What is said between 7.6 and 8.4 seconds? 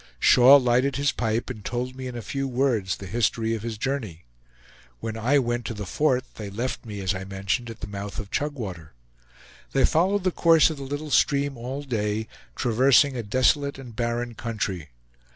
at the mouth of